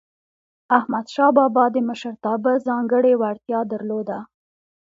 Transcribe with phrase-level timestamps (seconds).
[0.77, 4.19] احمدشاه بابا د مشرتابه ځانګړی وړتیا درلودله.